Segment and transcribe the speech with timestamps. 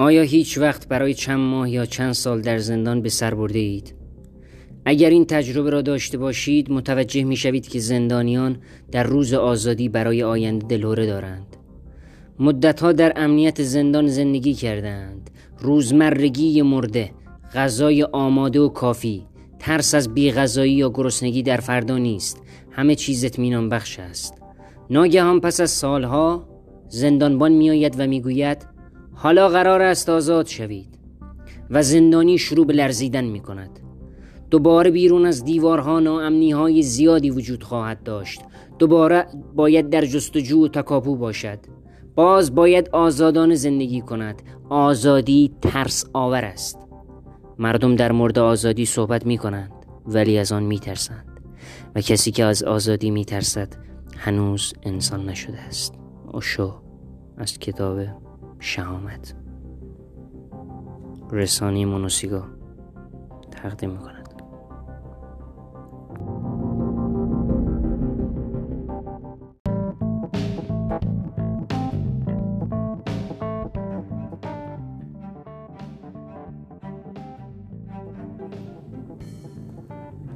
[0.00, 3.94] آیا هیچ وقت برای چند ماه یا چند سال در زندان به سر برده اید؟
[4.84, 8.56] اگر این تجربه را داشته باشید متوجه می شوید که زندانیان
[8.92, 11.56] در روز آزادی برای آینده دلهوره دارند.
[12.38, 17.10] مدتها در امنیت زندان زندگی کردند روزمرگی مرده
[17.54, 19.26] غذای آماده و کافی
[19.58, 22.42] ترس از بیغذایی یا گرسنگی در فردا نیست.
[22.70, 24.34] همه چیز اطمینان بخش است.
[24.90, 26.48] ناگهان پس از سالها
[26.88, 28.69] زندانبان میآید و می‌گوید
[29.22, 30.98] حالا قرار است آزاد شوید
[31.70, 33.80] و زندانی شروع به لرزیدن می کند.
[34.50, 38.40] دوباره بیرون از دیوارها ناامنی های زیادی وجود خواهد داشت.
[38.78, 41.58] دوباره باید در جستجو و تکاپو باشد.
[42.14, 44.42] باز باید آزادان زندگی کند.
[44.68, 46.78] آزادی ترس آور است.
[47.58, 49.72] مردم در مورد آزادی صحبت می کنند
[50.06, 51.40] ولی از آن می ترسند.
[51.94, 53.68] و کسی که از آزادی می ترسد
[54.16, 55.94] هنوز انسان نشده است.
[56.32, 56.74] اوشو
[57.36, 57.98] از کتاب
[58.60, 59.34] شهامت.
[61.32, 62.44] رسانی مونوسیگا
[63.50, 64.20] تقدیم می‌کند.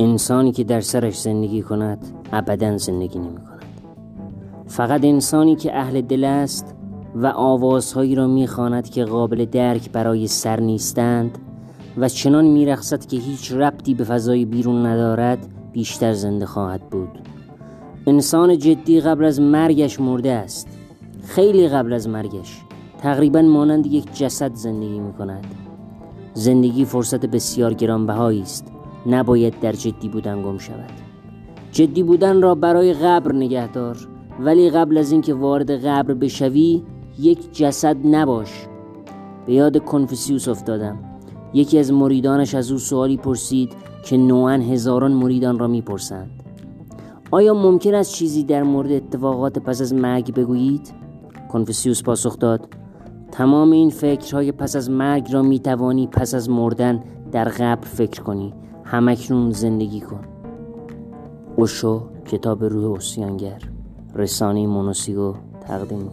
[0.00, 3.64] انسانی که در سرش زندگی کند ابدا زندگی نمی کند
[4.66, 6.76] فقط انسانی که اهل دل است
[7.14, 11.38] و آوازهایی را می‌خواند که قابل درک برای سر نیستند
[11.96, 17.08] و چنان میرخصد که هیچ ربطی به فضای بیرون ندارد بیشتر زنده خواهد بود.
[18.06, 20.68] انسان جدی قبل از مرگش مرده است.
[21.24, 22.62] خیلی قبل از مرگش.
[22.98, 25.46] تقریبا مانند یک جسد زندگی می کند
[26.34, 28.72] زندگی فرصت بسیار گرانبهایی است.
[29.06, 30.92] نباید در جدی بودن گم شود.
[31.72, 33.96] جدی بودن را برای قبر نگهدار.
[34.40, 36.82] ولی قبل از اینکه وارد قبر بشوی
[37.18, 38.66] یک جسد نباش.
[39.46, 40.98] به یاد کنفوسیوس افتادم.
[41.54, 43.72] یکی از مریدانش از او سوالی پرسید
[44.04, 46.30] که نوعا هزاران مریدان را می‌پرسند.
[47.30, 50.92] آیا ممکن است چیزی در مورد اتفاقات پس از مرگ بگویید؟
[51.52, 52.68] کنفوسیوس پاسخ داد.
[53.32, 58.54] تمام این فکرهای پس از مرگ را می‌توانی پس از مردن در قبر فکر کنی.
[58.84, 60.20] همکنون زندگی کن.
[61.56, 63.62] اوشو کتاب روح اوسیانگر.
[64.14, 66.08] رسانه مونوسیگو تقدیم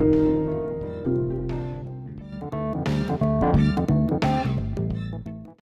[0.00, 0.49] Thank you.